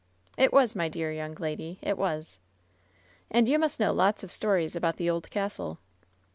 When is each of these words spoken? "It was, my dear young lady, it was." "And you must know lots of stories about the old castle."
"It 0.35 0.51
was, 0.51 0.75
my 0.75 0.89
dear 0.89 1.11
young 1.11 1.33
lady, 1.33 1.77
it 1.83 1.95
was." 1.95 2.39
"And 3.29 3.47
you 3.47 3.59
must 3.59 3.79
know 3.79 3.93
lots 3.93 4.23
of 4.23 4.31
stories 4.31 4.75
about 4.75 4.95
the 4.97 5.11
old 5.11 5.29
castle." 5.29 5.77